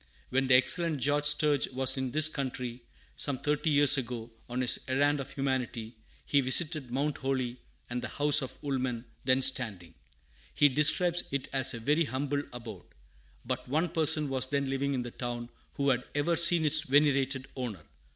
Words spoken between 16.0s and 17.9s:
ever seen its venerated owner.